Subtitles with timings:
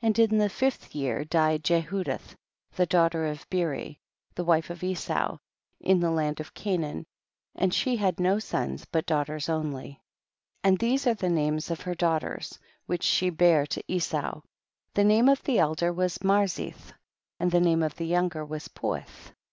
[0.00, 0.08] 21.
[0.26, 2.34] And in the fifth year died Je hudith,
[2.74, 4.00] the daughter of Beeri,
[4.34, 5.38] the wife of Esau,
[5.80, 7.06] in the land of Canaan,
[7.54, 10.00] and she had no sons but daughters only.
[10.62, 10.62] 22.
[10.64, 14.40] And these are the names of her daughters which she bare to Esau,
[14.94, 16.92] the name of the elder was Marzith,
[17.38, 19.30] and the name of the younger was Puith.